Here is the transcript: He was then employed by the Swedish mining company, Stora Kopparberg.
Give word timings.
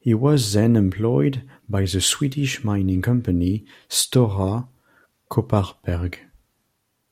He 0.00 0.14
was 0.14 0.52
then 0.52 0.74
employed 0.74 1.48
by 1.68 1.82
the 1.82 2.00
Swedish 2.00 2.64
mining 2.64 3.02
company, 3.02 3.64
Stora 3.88 4.66
Kopparberg. 5.30 6.16